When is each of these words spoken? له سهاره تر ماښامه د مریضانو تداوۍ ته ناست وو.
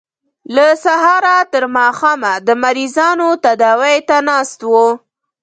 له 0.55 0.67
سهاره 0.83 1.37
تر 1.53 1.63
ماښامه 1.77 2.33
د 2.47 2.49
مریضانو 2.63 3.29
تداوۍ 3.43 3.97
ته 4.09 4.17
ناست 4.29 4.59
وو. 4.71 4.85